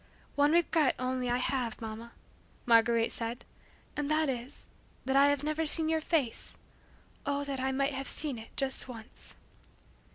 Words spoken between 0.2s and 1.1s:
"One regret